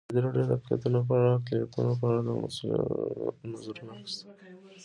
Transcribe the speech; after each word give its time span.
ازادي 0.09 0.19
راډیو 0.25 0.45
د 0.49 0.51
اقلیتونه 0.57 0.99
په 1.07 1.13
اړه 2.09 2.19
د 2.25 2.29
مسؤلینو 2.43 3.51
نظرونه 3.51 3.91
اخیستي. 3.95 4.25